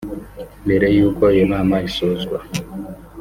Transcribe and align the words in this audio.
Mbere 0.65 0.87
y’ 0.95 0.99
uko 1.07 1.23
iyo 1.35 1.45
nama 1.51 1.75
isozwa 1.87 2.37